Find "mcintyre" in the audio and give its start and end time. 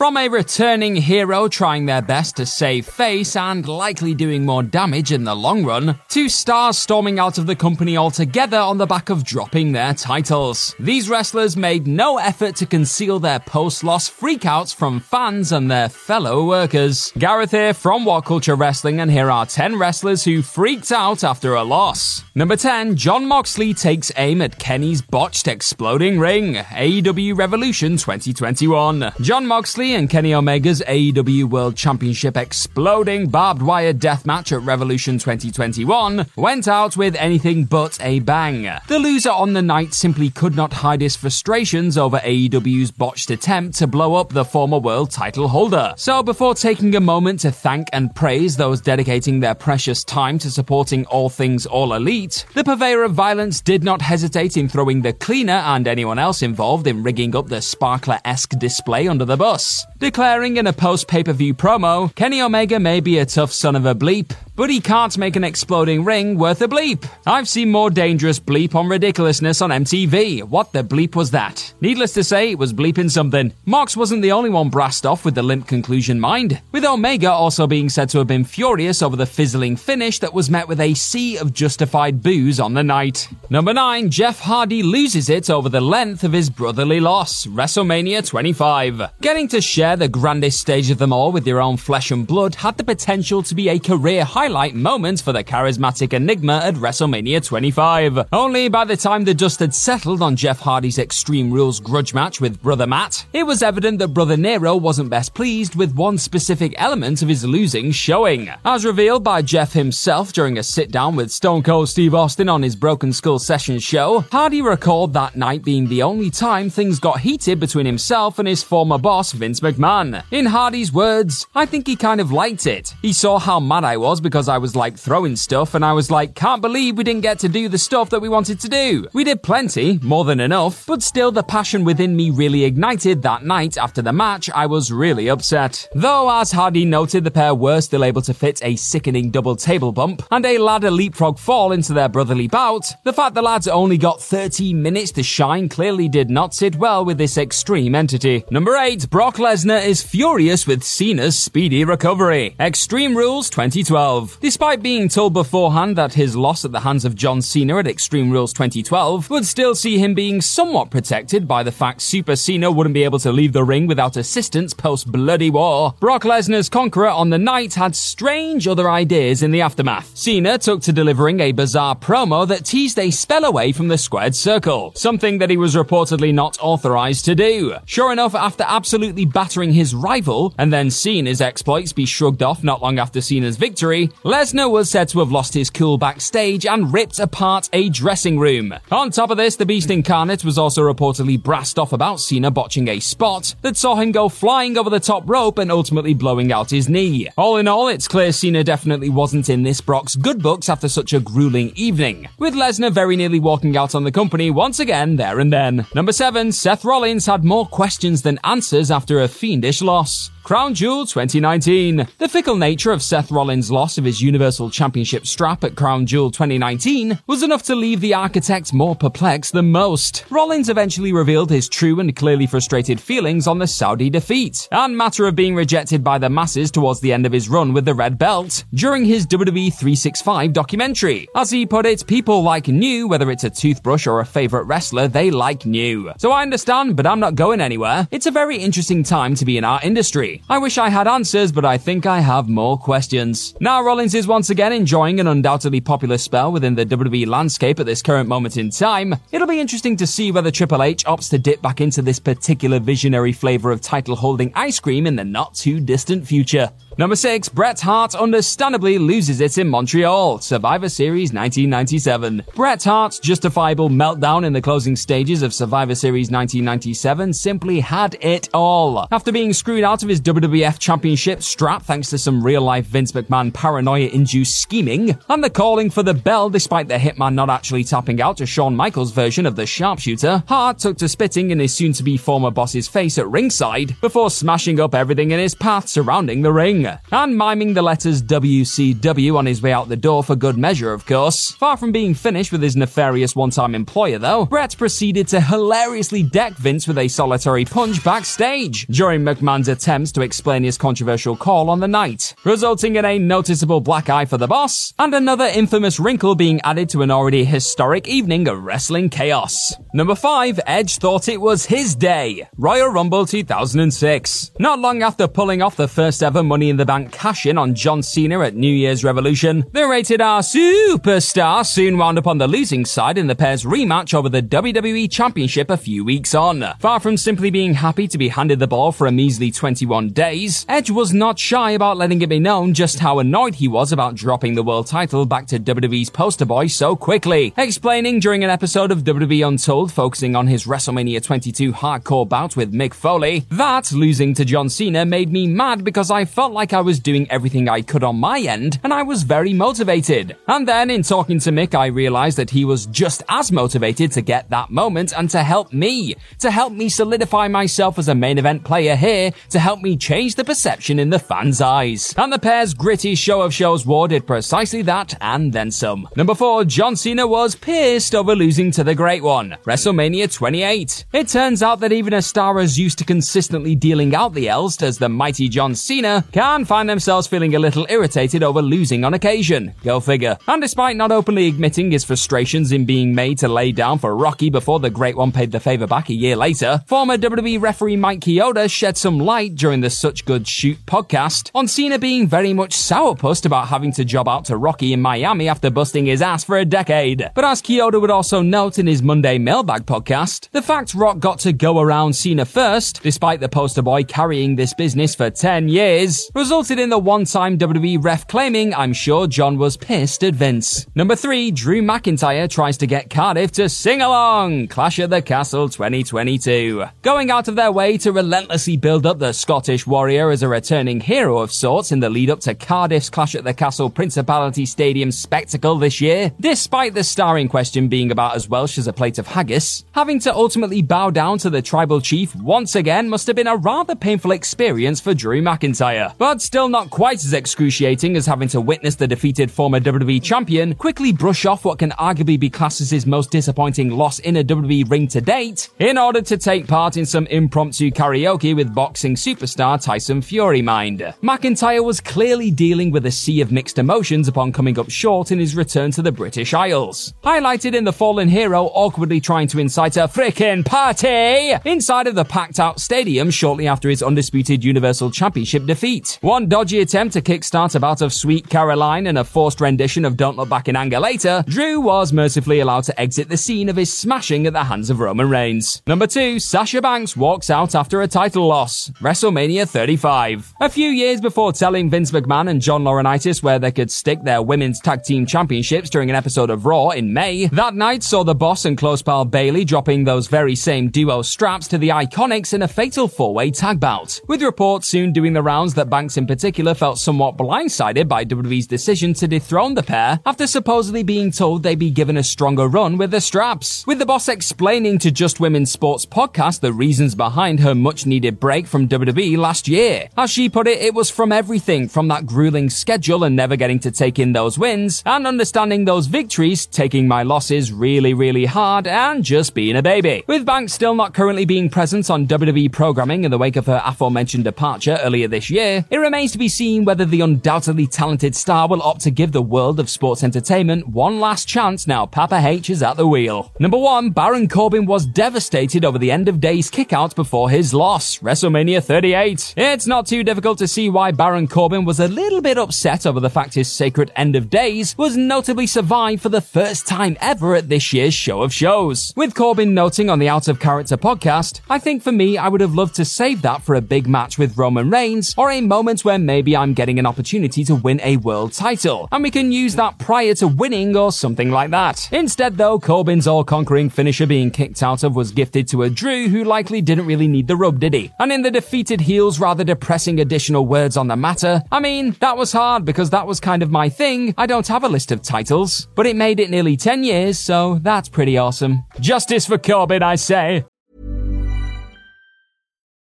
411.82-412.48, 435.42-436.14, 451.22-451.82